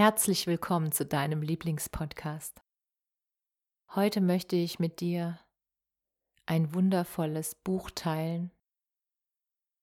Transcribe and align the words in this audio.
Herzlich 0.00 0.46
willkommen 0.46 0.92
zu 0.92 1.04
deinem 1.04 1.42
Lieblingspodcast. 1.42 2.62
Heute 3.94 4.22
möchte 4.22 4.56
ich 4.56 4.78
mit 4.78 5.00
dir 5.00 5.38
ein 6.46 6.72
wundervolles 6.72 7.54
Buch 7.54 7.90
teilen. 7.90 8.50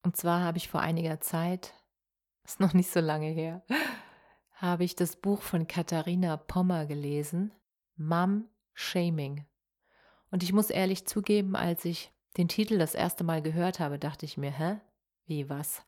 Und 0.02 0.18
zwar 0.18 0.42
habe 0.42 0.58
ich 0.58 0.70
vor 0.70 0.82
einiger 0.82 1.20
Zeit, 1.20 1.76
ist 2.44 2.60
noch 2.60 2.74
nicht 2.74 2.90
so 2.90 3.00
lange 3.00 3.28
her, 3.28 3.64
habe 4.56 4.86
ich 4.86 4.96
das 4.96 5.18
Buch 5.18 5.44
von 5.44 5.68
Katharina 5.68 6.36
Pommer 6.36 6.88
gelesen, 6.88 7.52
Mom 7.96 8.50
Shaming. 8.74 9.46
Und 10.32 10.42
ich 10.42 10.52
muss 10.52 10.72
ehrlich 10.72 11.06
zugeben, 11.06 11.56
als 11.56 11.86
ich 11.86 12.12
den 12.38 12.48
Titel 12.48 12.80
das 12.80 12.96
erste 12.96 13.24
Mal 13.24 13.44
gehört 13.44 13.80
habe, 13.80 14.00
dachte 14.00 14.26
ich 14.26 14.36
mir, 14.36 14.50
hä? 14.50 14.80
Wie 15.28 15.48
was? 15.48 15.84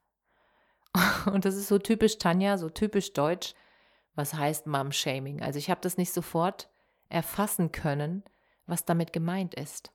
Und 1.33 1.45
das 1.45 1.55
ist 1.55 1.67
so 1.67 1.79
typisch 1.79 2.19
Tanja, 2.19 2.59
so 2.59 2.69
typisch 2.69 3.13
deutsch 3.13 3.55
was 4.15 4.33
heißt 4.33 4.67
Mom-Shaming. 4.67 5.41
Also 5.41 5.59
ich 5.59 5.69
habe 5.69 5.81
das 5.81 5.97
nicht 5.97 6.13
sofort 6.13 6.69
erfassen 7.09 7.71
können, 7.71 8.23
was 8.65 8.85
damit 8.85 9.13
gemeint 9.13 9.55
ist. 9.55 9.91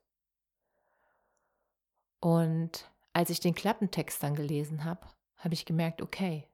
Und 2.21 2.91
als 3.13 3.31
ich 3.31 3.41
den 3.41 3.55
Klappentext 3.55 4.23
dann 4.23 4.35
gelesen 4.35 4.85
habe, 4.85 5.07
habe 5.37 5.55
ich 5.55 5.67
gemerkt, 5.67 6.03
okay, 6.03 6.49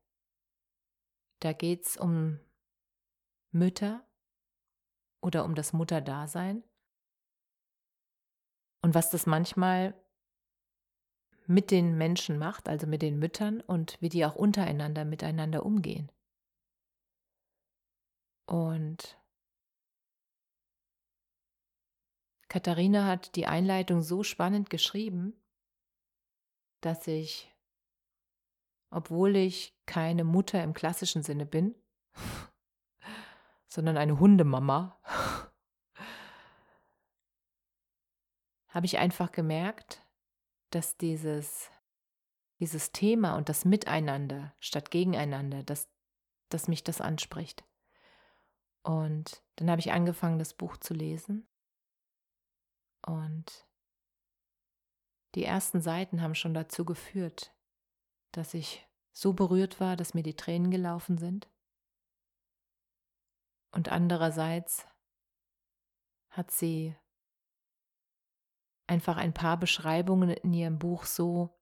da 1.39 1.53
geht 1.53 1.87
es 1.87 1.97
um 1.97 2.41
Mütter 3.53 4.05
oder 5.21 5.45
um 5.45 5.55
das 5.55 5.73
Mutterdasein 5.73 6.63
und 8.83 8.95
was 8.95 9.11
das 9.11 9.27
manchmal 9.27 9.95
mit 11.47 11.71
den 11.71 11.97
Menschen 11.99 12.39
macht, 12.39 12.69
also 12.69 12.87
mit 12.87 13.03
den 13.03 13.19
Müttern 13.19 13.61
und 13.61 13.97
wie 14.01 14.09
die 14.09 14.25
auch 14.25 14.37
untereinander 14.37 15.05
miteinander 15.05 15.67
umgehen. 15.67 16.11
Und 18.51 19.17
Katharina 22.49 23.07
hat 23.07 23.37
die 23.37 23.47
Einleitung 23.47 24.03
so 24.03 24.25
spannend 24.25 24.71
geschrieben, 24.71 25.41
dass 26.81 27.07
ich, 27.07 27.55
obwohl 28.91 29.37
ich 29.37 29.79
keine 29.87 30.25
Mutter 30.25 30.61
im 30.65 30.75
klassischen 30.75 31.23
Sinne 31.23 31.47
bin, 31.47 31.77
sondern 33.69 33.97
eine 33.97 34.19
Hundemama, 34.19 35.01
habe 38.67 38.87
ich 38.87 38.99
einfach 38.99 39.31
gemerkt, 39.31 40.05
dass 40.71 40.97
dieses, 40.97 41.71
dieses 42.59 42.91
Thema 42.91 43.37
und 43.37 43.49
das 43.49 43.65
Miteinander 43.65 44.57
statt 44.59 44.91
Gegeneinander, 44.91 45.63
dass, 45.63 45.89
dass 46.49 46.67
mich 46.67 46.83
das 46.83 47.01
anspricht. 47.01 47.63
Und 48.83 49.43
dann 49.57 49.71
habe 49.71 49.81
ich 49.81 49.93
angefangen, 49.93 50.39
das 50.39 50.55
Buch 50.55 50.77
zu 50.77 50.95
lesen. 50.95 51.47
Und 53.07 53.67
die 55.35 55.45
ersten 55.45 55.81
Seiten 55.81 56.23
haben 56.23 56.35
schon 56.35 56.55
dazu 56.55 56.85
geführt, 56.85 57.55
dass 58.33 58.55
ich 58.55 58.87
so 59.13 59.33
berührt 59.33 59.81
war, 59.81 59.97
dass 59.97 60.15
mir 60.15 60.23
die 60.23 60.37
Tränen 60.37 60.71
gelaufen 60.71 61.19
sind. 61.19 61.49
Und 63.73 63.91
andererseits 63.91 64.87
hat 66.31 66.51
sie 66.51 66.97
einfach 68.87 69.17
ein 69.17 69.33
paar 69.33 69.57
Beschreibungen 69.57 70.31
in 70.31 70.53
ihrem 70.53 70.79
Buch 70.79 71.05
so 71.05 71.57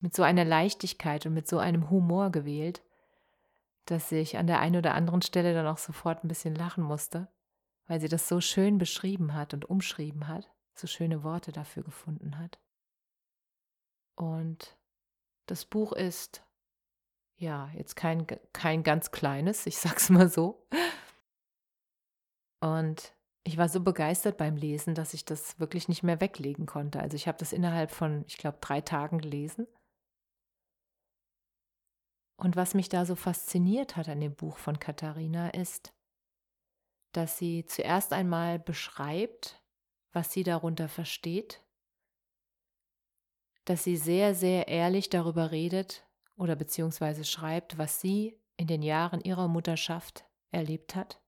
mit 0.00 0.14
so 0.14 0.22
einer 0.22 0.44
Leichtigkeit 0.44 1.24
und 1.26 1.32
mit 1.32 1.48
so 1.48 1.58
einem 1.58 1.88
Humor 1.88 2.30
gewählt, 2.30 2.82
dass 3.86 4.12
ich 4.12 4.38
an 4.38 4.46
der 4.46 4.60
einen 4.60 4.76
oder 4.76 4.94
anderen 4.94 5.22
Stelle 5.22 5.54
dann 5.54 5.66
auch 5.66 5.78
sofort 5.78 6.24
ein 6.24 6.28
bisschen 6.28 6.54
lachen 6.54 6.84
musste, 6.84 7.28
weil 7.86 8.00
sie 8.00 8.08
das 8.08 8.28
so 8.28 8.40
schön 8.40 8.78
beschrieben 8.78 9.34
hat 9.34 9.54
und 9.54 9.68
umschrieben 9.68 10.28
hat, 10.28 10.50
so 10.74 10.86
schöne 10.86 11.22
Worte 11.24 11.52
dafür 11.52 11.82
gefunden 11.82 12.38
hat. 12.38 12.60
Und 14.14 14.76
das 15.46 15.64
Buch 15.64 15.92
ist 15.92 16.44
ja 17.36 17.70
jetzt 17.74 17.96
kein, 17.96 18.26
kein 18.52 18.82
ganz 18.82 19.10
kleines, 19.10 19.66
ich 19.66 19.78
sag's 19.78 20.10
mal 20.10 20.28
so. 20.28 20.66
Und 22.60 23.14
ich 23.44 23.58
war 23.58 23.68
so 23.68 23.80
begeistert 23.80 24.36
beim 24.36 24.56
Lesen, 24.56 24.94
dass 24.94 25.14
ich 25.14 25.24
das 25.24 25.58
wirklich 25.58 25.88
nicht 25.88 26.04
mehr 26.04 26.20
weglegen 26.20 26.66
konnte. 26.66 27.00
Also 27.00 27.16
ich 27.16 27.26
habe 27.26 27.38
das 27.38 27.52
innerhalb 27.52 27.90
von, 27.90 28.24
ich 28.28 28.38
glaube, 28.38 28.58
drei 28.60 28.80
Tagen 28.80 29.18
gelesen 29.18 29.66
und 32.42 32.56
was 32.56 32.74
mich 32.74 32.88
da 32.88 33.06
so 33.06 33.14
fasziniert 33.14 33.96
hat 33.96 34.08
an 34.08 34.20
dem 34.20 34.34
Buch 34.34 34.58
von 34.58 34.80
Katharina 34.80 35.50
ist, 35.50 35.94
dass 37.12 37.38
sie 37.38 37.66
zuerst 37.66 38.12
einmal 38.12 38.58
beschreibt, 38.58 39.62
was 40.12 40.32
sie 40.32 40.42
darunter 40.42 40.88
versteht, 40.88 41.62
dass 43.64 43.84
sie 43.84 43.96
sehr, 43.96 44.34
sehr 44.34 44.66
ehrlich 44.66 45.08
darüber 45.08 45.52
redet 45.52 46.04
oder 46.34 46.56
beziehungsweise 46.56 47.24
schreibt, 47.24 47.78
was 47.78 48.00
sie 48.00 48.36
in 48.56 48.66
den 48.66 48.82
Jahren 48.82 49.20
ihrer 49.20 49.46
Mutterschaft 49.46 50.24
erlebt 50.50 50.96
hat 50.96 51.22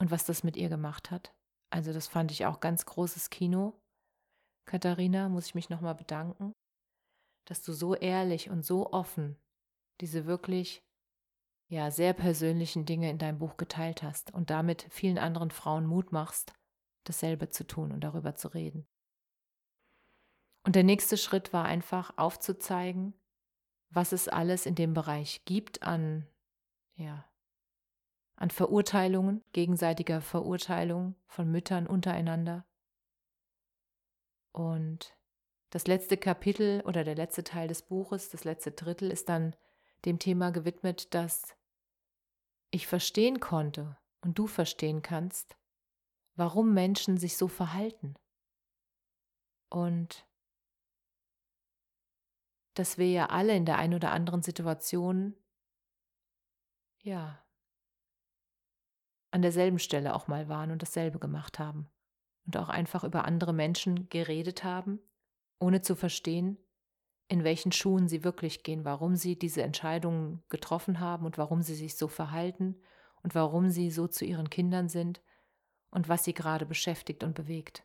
und 0.00 0.10
was 0.10 0.24
das 0.24 0.42
mit 0.42 0.56
ihr 0.56 0.68
gemacht 0.68 1.12
hat. 1.12 1.32
Also 1.70 1.92
das 1.92 2.08
fand 2.08 2.32
ich 2.32 2.44
auch 2.44 2.58
ganz 2.58 2.86
großes 2.86 3.30
Kino. 3.30 3.80
Katharina, 4.64 5.28
muss 5.28 5.46
ich 5.46 5.54
mich 5.54 5.70
nochmal 5.70 5.94
bedanken, 5.94 6.52
dass 7.44 7.62
du 7.62 7.72
so 7.72 7.94
ehrlich 7.94 8.50
und 8.50 8.64
so 8.64 8.92
offen 8.92 9.38
diese 10.00 10.26
wirklich 10.26 10.82
ja 11.68 11.90
sehr 11.90 12.12
persönlichen 12.12 12.86
Dinge 12.86 13.10
in 13.10 13.18
deinem 13.18 13.38
Buch 13.38 13.56
geteilt 13.56 14.02
hast 14.02 14.32
und 14.32 14.50
damit 14.50 14.86
vielen 14.90 15.18
anderen 15.18 15.50
Frauen 15.50 15.86
Mut 15.86 16.12
machst, 16.12 16.54
dasselbe 17.04 17.50
zu 17.50 17.66
tun 17.66 17.92
und 17.92 18.00
darüber 18.00 18.34
zu 18.34 18.48
reden. 18.48 18.86
Und 20.64 20.76
der 20.76 20.84
nächste 20.84 21.16
Schritt 21.16 21.52
war 21.52 21.64
einfach 21.64 22.16
aufzuzeigen, 22.16 23.14
was 23.90 24.12
es 24.12 24.28
alles 24.28 24.66
in 24.66 24.74
dem 24.74 24.94
Bereich 24.94 25.44
gibt 25.44 25.82
an 25.82 26.26
ja 26.94 27.24
an 28.38 28.50
Verurteilungen, 28.50 29.42
gegenseitiger 29.52 30.20
Verurteilung 30.20 31.16
von 31.26 31.50
Müttern 31.50 31.88
untereinander. 31.88 32.64
Und 34.52 35.16
das 35.70 35.86
letzte 35.88 36.16
Kapitel 36.16 36.82
oder 36.82 37.02
der 37.02 37.16
letzte 37.16 37.42
Teil 37.42 37.66
des 37.66 37.82
Buches, 37.82 38.30
das 38.30 38.44
letzte 38.44 38.70
Drittel 38.70 39.10
ist 39.10 39.28
dann 39.28 39.56
dem 40.04 40.18
Thema 40.18 40.50
gewidmet, 40.50 41.14
dass 41.14 41.56
ich 42.70 42.86
verstehen 42.86 43.40
konnte 43.40 43.96
und 44.20 44.38
du 44.38 44.46
verstehen 44.46 45.02
kannst, 45.02 45.56
warum 46.34 46.74
Menschen 46.74 47.18
sich 47.18 47.36
so 47.36 47.48
verhalten. 47.48 48.14
Und 49.70 50.26
dass 52.74 52.96
wir 52.96 53.10
ja 53.10 53.26
alle 53.26 53.56
in 53.56 53.64
der 53.64 53.78
einen 53.78 53.94
oder 53.94 54.12
anderen 54.12 54.42
Situation, 54.42 55.34
ja, 57.02 57.44
an 59.30 59.42
derselben 59.42 59.78
Stelle 59.78 60.14
auch 60.14 60.28
mal 60.28 60.48
waren 60.48 60.70
und 60.70 60.80
dasselbe 60.80 61.18
gemacht 61.18 61.58
haben 61.58 61.90
und 62.46 62.56
auch 62.56 62.68
einfach 62.68 63.04
über 63.04 63.24
andere 63.24 63.52
Menschen 63.52 64.08
geredet 64.08 64.64
haben, 64.64 65.00
ohne 65.58 65.82
zu 65.82 65.96
verstehen, 65.96 66.56
in 67.28 67.44
welchen 67.44 67.72
Schuhen 67.72 68.08
sie 68.08 68.24
wirklich 68.24 68.62
gehen, 68.62 68.84
warum 68.84 69.16
sie 69.16 69.38
diese 69.38 69.62
Entscheidungen 69.62 70.42
getroffen 70.48 71.00
haben 71.00 71.26
und 71.26 71.38
warum 71.38 71.62
sie 71.62 71.74
sich 71.74 71.96
so 71.96 72.08
verhalten 72.08 72.80
und 73.22 73.34
warum 73.34 73.70
sie 73.70 73.90
so 73.90 74.08
zu 74.08 74.24
ihren 74.24 74.50
Kindern 74.50 74.88
sind 74.88 75.20
und 75.90 76.08
was 76.08 76.24
sie 76.24 76.34
gerade 76.34 76.66
beschäftigt 76.66 77.22
und 77.22 77.34
bewegt. 77.34 77.84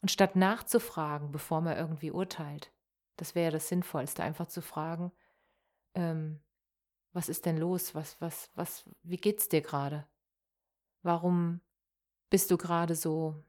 Und 0.00 0.10
statt 0.10 0.36
nachzufragen, 0.36 1.32
bevor 1.32 1.60
man 1.60 1.76
irgendwie 1.76 2.12
urteilt, 2.12 2.72
das 3.16 3.34
wäre 3.34 3.46
ja 3.46 3.50
das 3.50 3.68
Sinnvollste, 3.68 4.22
einfach 4.22 4.46
zu 4.46 4.62
fragen, 4.62 5.10
ähm, 5.94 6.40
was 7.12 7.28
ist 7.28 7.46
denn 7.46 7.56
los, 7.56 7.96
was, 7.96 8.20
was, 8.20 8.50
was, 8.54 8.88
wie 9.02 9.16
geht's 9.16 9.48
dir 9.48 9.60
gerade? 9.60 10.06
warum 11.02 11.60
bist 12.30 12.50
du 12.50 12.58
gerade 12.58 12.94
so 12.94 13.42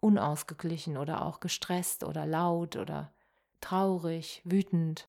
unausgeglichen 0.00 0.96
oder 0.96 1.24
auch 1.24 1.40
gestresst 1.40 2.04
oder 2.04 2.26
laut 2.26 2.76
oder 2.76 3.14
traurig, 3.60 4.42
wütend. 4.44 5.08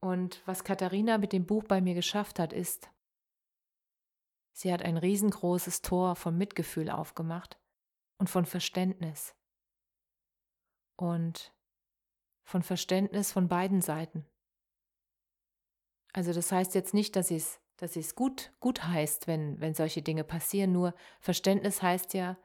Und 0.00 0.42
was 0.46 0.64
Katharina 0.64 1.18
mit 1.18 1.32
dem 1.32 1.46
Buch 1.46 1.64
bei 1.64 1.80
mir 1.80 1.94
geschafft 1.94 2.38
hat, 2.38 2.52
ist, 2.52 2.90
sie 4.52 4.72
hat 4.72 4.82
ein 4.82 4.96
riesengroßes 4.96 5.82
Tor 5.82 6.16
von 6.16 6.36
Mitgefühl 6.36 6.90
aufgemacht 6.90 7.58
und 8.18 8.30
von 8.30 8.46
Verständnis. 8.46 9.34
Und 10.96 11.54
von 12.44 12.62
Verständnis 12.62 13.32
von 13.32 13.48
beiden 13.48 13.80
Seiten. 13.80 14.26
Also 16.12 16.32
das 16.32 16.50
heißt 16.50 16.74
jetzt 16.74 16.94
nicht, 16.94 17.16
dass 17.16 17.30
es 17.30 17.60
dass 17.80 17.96
es 17.96 18.14
gut, 18.14 18.52
gut 18.60 18.84
heißt, 18.84 19.26
wenn, 19.26 19.58
wenn 19.58 19.72
solche 19.74 20.02
Dinge 20.02 20.22
passieren. 20.22 20.72
Nur 20.72 20.94
Verständnis 21.18 21.80
heißt 21.80 22.12
ja, 22.12 22.36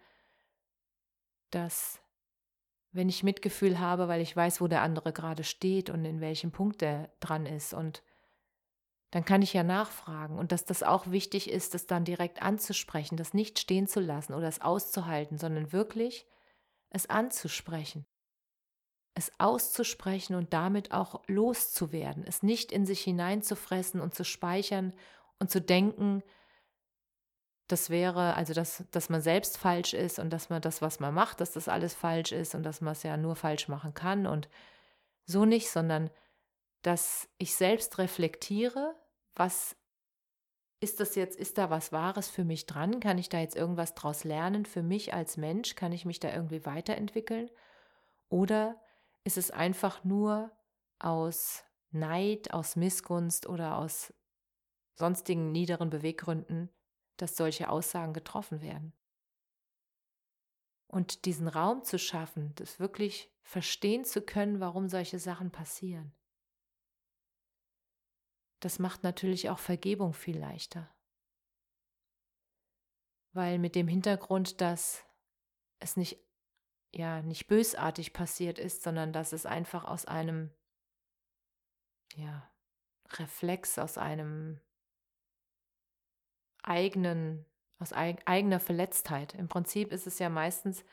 dass 1.50 2.02
wenn 2.96 3.10
ich 3.10 3.24
Mitgefühl 3.24 3.80
habe, 3.80 4.08
weil 4.08 4.22
ich 4.22 4.36
weiß, 4.36 4.62
wo 4.62 4.68
der 4.68 4.82
andere 4.82 5.12
gerade 5.12 5.44
steht 5.44 5.90
und 5.90 6.06
in 6.06 6.22
welchem 6.22 6.52
Punkt 6.52 6.82
er 6.82 7.10
dran 7.20 7.46
ist. 7.46 7.74
Und 7.74 8.04
dann 9.12 9.26
kann 9.26 9.42
ich 9.42 9.54
ja 9.54 9.64
nachfragen. 9.64 10.40
Und 10.40 10.52
dass 10.52 10.66
das 10.66 10.82
auch 10.82 11.12
wichtig 11.12 11.50
ist, 11.50 11.74
das 11.74 11.88
dann 11.88 12.06
direkt 12.06 12.42
anzusprechen, 12.42 13.18
das 13.18 13.34
nicht 13.34 13.60
stehen 13.60 13.88
zu 13.88 14.00
lassen 14.00 14.34
oder 14.34 14.48
es 14.48 14.62
auszuhalten, 14.62 15.38
sondern 15.38 15.72
wirklich 15.72 16.26
es 16.90 17.10
anzusprechen. 17.10 18.06
Es 19.14 19.32
auszusprechen 19.40 20.36
und 20.36 20.54
damit 20.54 20.92
auch 20.92 21.22
loszuwerden, 21.28 22.26
es 22.26 22.44
nicht 22.44 22.72
in 22.72 22.86
sich 22.86 23.02
hineinzufressen 23.02 24.02
und 24.02 24.14
zu 24.14 24.26
speichern 24.26 24.94
und 25.40 25.50
zu 25.50 25.62
denken, 25.62 26.24
das 27.68 27.90
wäre, 27.90 28.36
also 28.36 28.54
dass, 28.54 28.84
dass 28.92 29.10
man 29.10 29.22
selbst 29.22 29.58
falsch 29.58 29.94
ist 29.94 30.20
und 30.20 30.30
dass 30.32 30.50
man 30.50 30.62
das, 30.62 30.82
was 30.82 31.00
man 31.00 31.14
macht, 31.14 31.42
dass 31.42 31.54
das 31.54 31.68
alles 31.68 31.94
falsch 31.94 32.32
ist 32.32 32.54
und 32.54 32.64
dass 32.64 32.82
man 32.82 32.94
es 32.94 33.04
ja 33.04 33.18
nur 33.18 33.36
falsch 33.36 33.68
machen 33.68 33.94
kann 33.94 34.28
und 34.28 34.50
so 35.26 35.46
nicht, 35.46 35.70
sondern 35.70 36.12
dass 36.84 37.28
ich 37.40 37.56
selbst 37.56 37.98
reflektiere, 37.98 38.96
was 39.34 39.76
ist 40.80 41.00
das 41.00 41.16
jetzt, 41.16 41.36
ist 41.36 41.58
da 41.58 41.72
was 41.72 41.92
Wahres 41.92 42.30
für 42.30 42.44
mich 42.44 42.68
dran? 42.68 43.00
Kann 43.00 43.18
ich 43.18 43.30
da 43.30 43.40
jetzt 43.40 43.56
irgendwas 43.56 43.96
draus 43.96 44.24
lernen 44.24 44.66
für 44.66 44.84
mich 44.84 45.14
als 45.14 45.36
Mensch? 45.36 45.76
Kann 45.76 45.92
ich 45.92 46.06
mich 46.06 46.20
da 46.20 46.32
irgendwie 46.32 46.66
weiterentwickeln? 46.66 47.50
Oder 48.30 48.80
ist 49.24 49.38
es 49.38 49.50
einfach 49.50 50.04
nur 50.04 50.52
aus 51.00 51.64
Neid, 51.90 52.54
aus 52.54 52.76
Missgunst 52.76 53.48
oder 53.48 53.80
aus 53.80 54.14
sonstigen 54.94 55.52
niederen 55.52 55.90
Beweggründen, 55.90 56.70
dass 57.18 57.36
solche 57.36 57.70
Aussagen 57.70 58.14
getroffen 58.14 58.62
werden. 58.62 58.94
Und 60.88 61.26
diesen 61.26 61.48
Raum 61.48 61.84
zu 61.84 62.00
schaffen, 62.00 62.54
das 62.56 62.80
wirklich 62.80 63.32
verstehen 63.44 64.06
zu 64.06 64.22
können, 64.22 64.60
warum 64.60 64.88
solche 64.88 65.20
Sachen 65.20 65.52
passieren. 65.52 66.14
Das 68.60 68.80
macht 68.80 69.04
natürlich 69.04 69.50
auch 69.50 69.60
Vergebung 69.60 70.14
viel 70.14 70.38
leichter. 70.38 70.90
Weil 73.34 73.60
mit 73.60 73.76
dem 73.76 73.88
Hintergrund, 73.88 74.62
dass 74.62 75.06
es 75.80 75.98
nicht 75.98 76.26
ja 76.96 77.22
nicht 77.22 77.48
bösartig 77.48 78.14
passiert 78.14 78.58
ist, 78.58 78.82
sondern 78.82 79.12
dass 79.12 79.34
es 79.34 79.46
einfach 79.46 79.84
aus 79.84 80.06
einem 80.06 80.50
ja 82.16 82.50
Reflex, 83.12 83.78
aus 83.78 83.98
einem 83.98 84.60
eigenen, 86.68 87.46
aus 87.80 87.94
eigener 87.94 88.60
Verletztheit. 88.60 89.34
Im 89.36 89.48
Prinzip 89.48 89.92
ist 89.92 90.08
es 90.08 90.20
ja 90.20 90.30
meistens, 90.30 90.84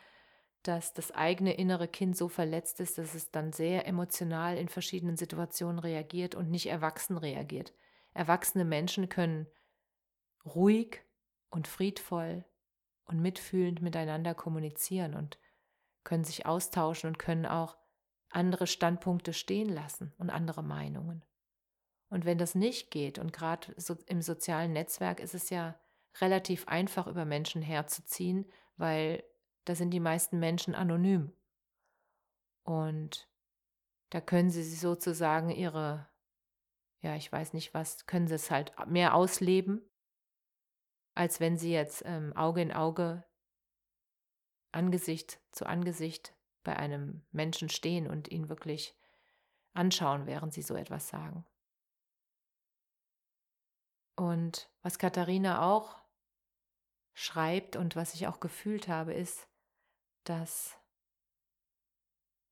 dass 0.63 0.93
das 0.93 1.11
eigene 1.11 1.55
innere 1.55 1.89
Kind 1.89 2.17
so 2.17 2.29
verletzt 2.29 2.81
ist, 2.81 2.99
dass 2.99 3.15
es 3.15 3.31
dann 3.31 3.53
sehr 3.53 3.87
emotional 3.87 4.57
in 4.57 4.69
verschiedenen 4.69 5.17
Situationen 5.17 5.79
reagiert 5.79 6.35
und 6.35 6.51
nicht 6.51 6.67
erwachsen 6.67 7.19
reagiert. 7.19 7.75
Erwachsene 8.15 8.65
Menschen 8.65 9.09
können 9.09 9.47
ruhig 10.45 11.01
und 11.51 11.67
friedvoll 11.67 12.45
und 13.05 13.21
mitfühlend 13.21 13.83
miteinander 13.83 14.35
kommunizieren 14.35 15.15
und 15.15 15.39
können 16.05 16.25
sich 16.25 16.47
austauschen 16.47 17.09
und 17.09 17.19
können 17.19 17.47
auch 17.47 17.77
andere 18.31 18.67
Standpunkte 18.67 19.33
stehen 19.33 19.69
lassen 19.69 20.13
und 20.19 20.31
andere 20.31 20.63
Meinungen. 20.63 21.25
Und 22.13 22.27
wenn 22.27 22.37
das 22.37 22.55
nicht 22.55 22.91
geht, 22.91 23.19
und 23.19 23.33
gerade 23.33 23.73
so 23.79 23.97
im 24.05 24.21
sozialen 24.21 24.75
Netzwerk 24.75 25.19
ist 25.19 25.35
es 25.35 25.49
ja 25.49 25.81
relativ 26.21 26.69
einfach, 26.69 27.07
über 27.07 27.25
Menschen 27.25 27.63
herzuziehen, 27.63 28.45
weil 28.77 29.25
da 29.65 29.75
sind 29.75 29.93
die 29.93 29.99
meisten 29.99 30.39
Menschen 30.39 30.75
anonym. 30.75 31.33
Und 32.65 33.31
da 34.11 34.21
können 34.21 34.51
sie 34.51 34.63
sozusagen 34.63 35.49
ihre, 35.49 36.07
ja, 37.01 37.17
ich 37.17 37.33
weiß 37.33 37.55
nicht 37.55 37.73
was, 37.73 38.05
können 38.05 38.29
sie 38.29 38.35
es 38.35 38.51
halt 38.51 38.75
mehr 38.89 39.15
ausleben, 39.15 39.81
als 41.15 41.41
wenn 41.41 41.57
sie 41.57 41.73
jetzt 41.73 42.03
ähm, 42.05 42.37
Auge 42.37 42.61
in 42.61 42.73
Auge, 42.73 43.25
Angesicht 44.71 45.41
zu 45.51 45.65
Angesicht 45.65 46.35
bei 46.63 46.77
einem 46.77 47.25
Menschen 47.31 47.71
stehen 47.71 48.07
und 48.07 48.29
ihn 48.29 48.51
wirklich 48.51 48.95
anschauen, 49.73 50.27
während 50.27 50.53
sie 50.53 50.63
so 50.63 50.75
etwas 50.75 51.09
sagen. 51.09 51.47
Und 54.17 54.71
was 54.83 54.99
Katharina 54.99 55.71
auch 55.71 56.01
schreibt 57.15 57.77
und 57.77 57.97
was 57.97 58.15
ich 58.15 58.27
auch 58.27 58.41
gefühlt 58.41 58.89
habe, 58.89 59.15
ist, 59.15 59.49
dass 60.25 60.79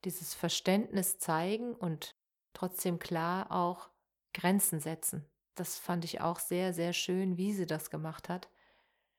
dieses 0.05 0.35
Verständnis 0.35 1.19
zeigen 1.19 1.75
und 1.75 2.17
trotzdem 2.53 2.99
klar 2.99 3.51
auch 3.53 3.91
Grenzen 4.33 4.81
setzen. 4.81 5.29
Das 5.55 5.79
fand 5.79 6.05
ich 6.05 6.21
auch 6.21 6.39
sehr, 6.39 6.73
sehr 6.73 6.93
schön, 6.93 7.37
wie 7.37 7.53
sie 7.53 7.67
das 7.67 7.91
gemacht 7.91 8.29
hat, 8.29 8.49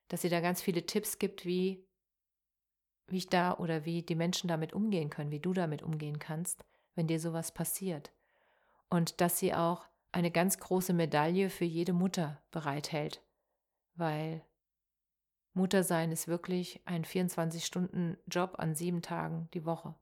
dass 0.07 0.21
sie 0.21 0.29
da 0.29 0.39
ganz 0.41 0.61
viele 0.61 0.85
Tipps 0.85 1.19
gibt, 1.19 1.45
wie, 1.45 1.85
wie 3.07 3.17
ich 3.17 3.29
da 3.29 3.57
oder 3.57 3.85
wie 3.85 4.03
die 4.03 4.15
Menschen 4.15 4.47
damit 4.47 4.73
umgehen 4.73 5.09
können, 5.09 5.31
wie 5.31 5.39
du 5.39 5.53
damit 5.53 5.83
umgehen 5.83 6.19
kannst, 6.19 6.65
wenn 6.95 7.07
dir 7.07 7.19
sowas 7.19 7.53
passiert. 7.53 8.11
Und 8.89 9.21
dass 9.21 9.39
sie 9.39 9.53
auch 9.53 9.88
eine 10.11 10.31
ganz 10.31 10.59
große 10.59 10.93
Medaille 10.93 11.50
für 11.50 11.65
jede 11.65 11.93
Mutter 11.93 12.41
bereithält, 12.51 13.24
weil 13.95 14.45
Muttersein 15.53 16.12
ist 16.12 16.27
wirklich 16.27 16.81
ein 16.86 17.03
24-Stunden-Job 17.03 18.55
an 18.57 18.75
sieben 18.75 19.01
Tagen 19.01 19.50
die 19.53 19.65
Woche. 19.65 19.95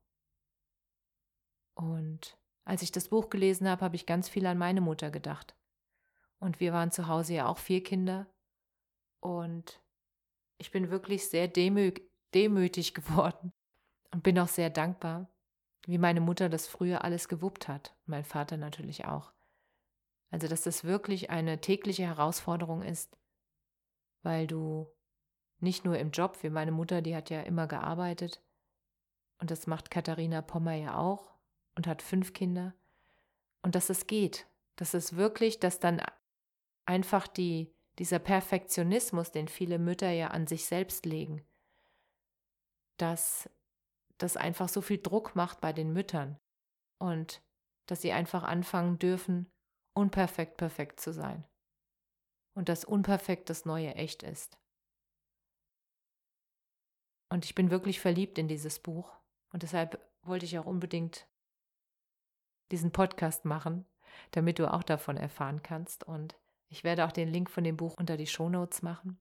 Und 1.75 2.37
als 2.65 2.81
ich 2.81 2.91
das 2.91 3.09
Buch 3.09 3.29
gelesen 3.29 3.67
habe, 3.67 3.83
habe 3.83 3.95
ich 3.95 4.05
ganz 4.05 4.29
viel 4.29 4.45
an 4.45 4.57
meine 4.57 4.81
Mutter 4.81 5.09
gedacht. 5.11 5.55
Und 6.39 6.59
wir 6.59 6.73
waren 6.73 6.91
zu 6.91 7.07
Hause 7.07 7.33
ja 7.33 7.47
auch 7.47 7.57
vier 7.57 7.83
Kinder. 7.83 8.27
Und 9.21 9.81
ich 10.57 10.71
bin 10.71 10.91
wirklich 10.91 11.27
sehr 11.27 11.47
demü 11.47 11.93
demütig 12.33 12.93
geworden 12.93 13.53
und 14.11 14.21
bin 14.23 14.37
auch 14.37 14.47
sehr 14.47 14.69
dankbar, 14.69 15.31
wie 15.85 15.97
meine 15.97 16.21
Mutter 16.21 16.47
das 16.47 16.67
früher 16.67 17.03
alles 17.03 17.27
gewuppt 17.27 17.67
hat. 17.67 17.95
Mein 18.05 18.23
Vater 18.23 18.57
natürlich 18.57 19.05
auch. 19.05 19.33
Also, 20.31 20.47
dass 20.47 20.61
das 20.61 20.83
wirklich 20.83 21.29
eine 21.29 21.59
tägliche 21.59 22.03
Herausforderung 22.03 22.81
ist, 22.81 23.17
weil 24.21 24.47
du 24.47 24.87
nicht 25.59 25.85
nur 25.85 25.97
im 25.97 26.11
Job, 26.11 26.37
wie 26.41 26.49
meine 26.49 26.71
Mutter, 26.71 27.01
die 27.01 27.15
hat 27.15 27.29
ja 27.29 27.41
immer 27.41 27.67
gearbeitet, 27.67 28.41
und 29.39 29.51
das 29.51 29.67
macht 29.67 29.89
Katharina 29.89 30.41
Pommer 30.41 30.73
ja 30.73 30.97
auch 30.97 31.31
und 31.75 31.87
hat 31.87 32.01
fünf 32.01 32.33
Kinder, 32.33 32.73
und 33.61 33.75
dass 33.75 33.89
es 33.89 34.07
geht, 34.07 34.47
dass 34.75 34.93
es 34.93 35.15
wirklich, 35.15 35.59
dass 35.59 35.79
dann 35.79 36.01
einfach 36.85 37.27
die, 37.27 37.73
dieser 37.97 38.19
Perfektionismus, 38.19 39.31
den 39.31 39.47
viele 39.47 39.79
Mütter 39.79 40.09
ja 40.09 40.27
an 40.27 40.47
sich 40.47 40.65
selbst 40.65 41.05
legen, 41.05 41.43
dass 42.97 43.49
das 44.17 44.37
einfach 44.37 44.69
so 44.69 44.81
viel 44.81 44.99
Druck 44.99 45.35
macht 45.35 45.61
bei 45.61 45.73
den 45.73 45.91
Müttern 45.91 46.37
und 46.97 47.41
dass 47.85 48.01
sie 48.01 48.11
einfach 48.11 48.43
anfangen 48.43 48.99
dürfen, 48.99 49.49
unperfekt 49.99 50.55
perfekt 50.55 51.01
zu 51.01 51.11
sein. 51.11 51.43
Und 52.55 52.69
dass 52.69 52.85
unperfekt 52.85 53.49
das 53.49 53.65
neue 53.65 53.93
echt 53.95 54.23
ist. 54.23 54.57
Und 57.29 57.45
ich 57.45 57.53
bin 57.53 57.69
wirklich 57.69 57.99
verliebt 57.99 58.37
in 58.37 58.47
dieses 58.47 58.79
Buch. 58.79 59.11
Und 59.51 59.63
deshalb 59.63 59.99
wollte 60.23 60.45
ich 60.45 60.57
auch 60.57 60.65
unbedingt 60.65 61.27
diesen 62.71 62.91
Podcast 62.91 63.45
machen, 63.45 63.85
damit 64.31 64.57
du 64.57 64.71
auch 64.73 64.83
davon 64.83 65.17
erfahren 65.17 65.61
kannst. 65.63 66.03
Und 66.05 66.39
ich 66.69 66.83
werde 66.83 67.05
auch 67.05 67.11
den 67.11 67.27
Link 67.27 67.49
von 67.49 67.63
dem 67.63 67.77
Buch 67.77 67.95
unter 67.97 68.15
die 68.15 68.27
Shownotes 68.27 68.81
machen. 68.81 69.19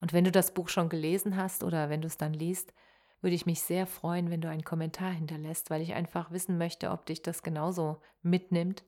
Und 0.00 0.14
wenn 0.14 0.24
du 0.24 0.32
das 0.32 0.54
Buch 0.54 0.68
schon 0.68 0.88
gelesen 0.88 1.36
hast 1.36 1.62
oder 1.62 1.90
wenn 1.90 2.00
du 2.00 2.06
es 2.06 2.16
dann 2.16 2.32
liest, 2.32 2.72
würde 3.20 3.36
ich 3.36 3.44
mich 3.44 3.60
sehr 3.60 3.86
freuen, 3.86 4.30
wenn 4.30 4.40
du 4.40 4.48
einen 4.48 4.64
Kommentar 4.64 5.12
hinterlässt, 5.12 5.68
weil 5.68 5.82
ich 5.82 5.92
einfach 5.92 6.30
wissen 6.30 6.56
möchte, 6.56 6.90
ob 6.90 7.04
dich 7.04 7.20
das 7.20 7.42
genauso 7.42 8.00
mitnimmt 8.22 8.84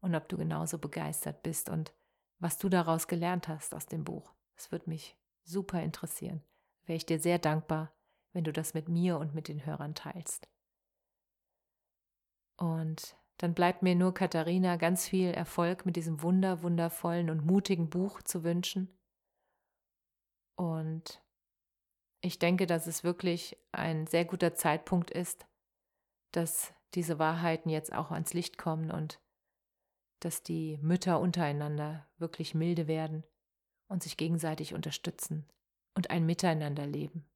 und 0.00 0.14
ob 0.14 0.28
du 0.28 0.36
genauso 0.36 0.78
begeistert 0.78 1.42
bist 1.42 1.68
und 1.68 1.94
was 2.38 2.58
du 2.58 2.68
daraus 2.68 3.08
gelernt 3.08 3.48
hast 3.48 3.74
aus 3.74 3.86
dem 3.86 4.04
Buch. 4.04 4.34
Das 4.56 4.72
würde 4.72 4.90
mich 4.90 5.16
super 5.44 5.82
interessieren. 5.82 6.42
Wäre 6.84 6.96
ich 6.96 7.06
dir 7.06 7.18
sehr 7.18 7.38
dankbar, 7.38 7.92
wenn 8.32 8.44
du 8.44 8.52
das 8.52 8.74
mit 8.74 8.88
mir 8.88 9.18
und 9.18 9.34
mit 9.34 9.48
den 9.48 9.64
Hörern 9.64 9.94
teilst. 9.94 10.48
Und 12.56 13.16
dann 13.38 13.54
bleibt 13.54 13.82
mir 13.82 13.94
nur 13.94 14.14
Katharina 14.14 14.76
ganz 14.76 15.08
viel 15.08 15.30
Erfolg 15.30 15.84
mit 15.84 15.96
diesem 15.96 16.22
wunder, 16.22 16.62
wundervollen 16.62 17.28
und 17.28 17.44
mutigen 17.44 17.90
Buch 17.90 18.22
zu 18.22 18.44
wünschen. 18.44 18.98
Und 20.56 21.22
ich 22.22 22.38
denke, 22.38 22.66
dass 22.66 22.86
es 22.86 23.04
wirklich 23.04 23.58
ein 23.72 24.06
sehr 24.06 24.24
guter 24.24 24.54
Zeitpunkt 24.54 25.10
ist, 25.10 25.46
dass 26.32 26.72
diese 26.94 27.18
Wahrheiten 27.18 27.68
jetzt 27.68 27.92
auch 27.92 28.10
ans 28.10 28.32
Licht 28.32 28.56
kommen 28.56 28.90
und 28.90 29.20
dass 30.20 30.42
die 30.42 30.78
Mütter 30.82 31.20
untereinander 31.20 32.06
wirklich 32.18 32.54
milde 32.54 32.86
werden 32.86 33.24
und 33.88 34.02
sich 34.02 34.16
gegenseitig 34.16 34.74
unterstützen 34.74 35.46
und 35.94 36.10
ein 36.10 36.26
Miteinander 36.26 36.86
leben 36.86 37.26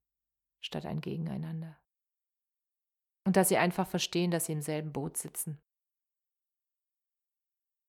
statt 0.61 0.87
ein 0.87 1.01
Gegeneinander. 1.01 1.79
Und 3.25 3.37
dass 3.37 3.49
sie 3.49 3.59
einfach 3.59 3.87
verstehen, 3.87 4.31
dass 4.31 4.47
sie 4.47 4.53
im 4.53 4.63
selben 4.63 4.93
Boot 4.93 5.17
sitzen. 5.17 5.61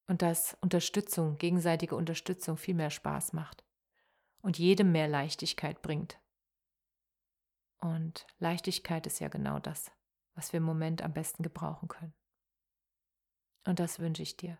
Und 0.08 0.22
dass 0.22 0.58
Unterstützung, 0.62 1.38
gegenseitige 1.38 1.96
Unterstützung 1.96 2.58
viel 2.58 2.76
mehr 2.76 2.90
Spaß 2.90 3.34
macht 3.34 3.64
und 4.42 4.58
jedem 4.58 4.92
mehr 4.92 5.08
Leichtigkeit 5.08 5.82
bringt. 5.82 6.20
Und 7.80 8.28
Leichtigkeit 8.40 9.08
ist 9.08 9.20
ja 9.20 9.30
genau 9.30 9.60
das, 9.60 9.92
was 10.36 10.52
wir 10.52 10.58
im 10.58 10.64
Moment 10.64 11.02
am 11.02 11.14
besten 11.14 11.44
gebrauchen 11.44 11.88
können. 11.88 12.14
Und 13.66 13.80
das 13.80 14.00
wünsche 14.00 14.24
ich 14.24 14.38
dir. 14.38 14.60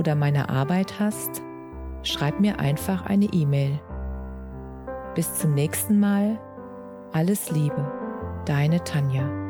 oder 0.00 0.14
meiner 0.14 0.48
Arbeit 0.48 0.98
hast, 0.98 1.42
schreib 2.02 2.40
mir 2.40 2.58
einfach 2.58 3.04
eine 3.04 3.26
E-Mail. 3.26 3.78
Bis 5.14 5.34
zum 5.34 5.52
nächsten 5.52 6.00
Mal. 6.00 6.40
Alles 7.12 7.50
Liebe, 7.50 7.86
deine 8.46 8.82
Tanja. 8.82 9.49